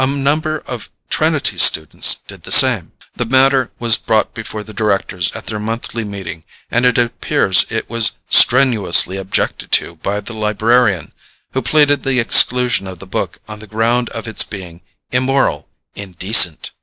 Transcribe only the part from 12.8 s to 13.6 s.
of the book on